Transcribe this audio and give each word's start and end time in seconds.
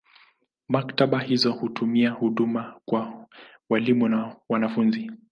Maktaba 0.69 1.19
hizi 1.19 1.47
hutoa 1.47 2.09
huduma 2.09 2.79
kwa 2.85 3.27
walimu 3.69 4.07
na 4.07 4.35
wanafunzi. 4.49 5.11